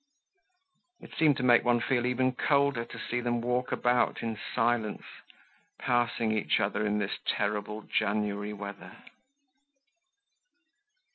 It 1.01 1.11
seemed 1.19 1.37
to 1.37 1.43
make 1.43 1.63
one 1.63 1.79
feel 1.79 2.07
even 2.07 2.31
colder 2.33 2.85
to 2.85 2.97
see 2.97 3.21
them 3.21 3.39
walk 3.39 3.71
about 3.71 4.23
in 4.23 4.35
silence, 4.55 5.03
passing 5.77 6.31
each 6.31 6.59
other 6.59 6.83
in 6.87 6.97
this 6.97 7.19
terrible 7.27 7.83
January 7.83 8.51
weather. 8.51 8.95